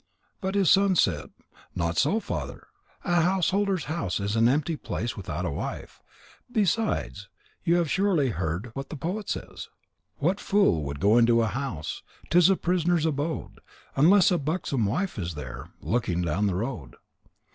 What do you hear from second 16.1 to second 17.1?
down the road.'